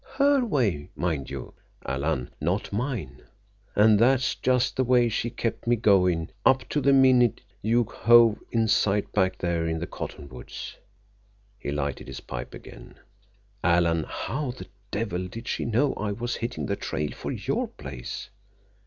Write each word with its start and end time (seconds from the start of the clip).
Her 0.15 0.43
way, 0.43 0.89
mind 0.95 1.29
you, 1.29 1.53
Alan, 1.85 2.31
not 2.41 2.73
mine. 2.73 3.21
And 3.75 3.99
that's 3.99 4.33
just 4.33 4.75
the 4.75 4.83
way 4.83 5.09
she's 5.09 5.33
kept 5.37 5.67
me 5.67 5.75
goin' 5.75 6.31
up 6.43 6.67
to 6.69 6.81
the 6.81 6.91
minute 6.91 7.39
you 7.61 7.83
hove 7.83 8.39
in 8.51 8.67
sight 8.67 9.11
back 9.11 9.37
there 9.37 9.67
in 9.67 9.77
the 9.77 9.85
cottonwoods!" 9.85 10.75
He 11.59 11.69
lighted 11.69 12.07
his 12.07 12.21
pipe 12.21 12.55
again. 12.55 12.95
"Alan, 13.63 14.03
how 14.09 14.49
the 14.49 14.65
devil 14.89 15.27
did 15.27 15.47
she 15.47 15.65
know 15.65 15.93
I 15.93 16.13
was 16.13 16.37
hitting 16.37 16.65
the 16.65 16.75
trail 16.75 17.11
for 17.11 17.31
your 17.31 17.67
place?" 17.67 18.31